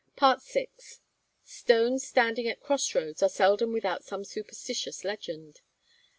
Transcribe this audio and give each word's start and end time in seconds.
VI. 0.19 0.67
Stones 1.43 2.07
standing 2.07 2.47
at 2.47 2.59
cross 2.59 2.95
roads 2.95 3.21
are 3.21 3.29
seldom 3.29 3.71
without 3.71 4.03
some 4.03 4.23
superstitious 4.25 5.03
legend. 5.03 5.61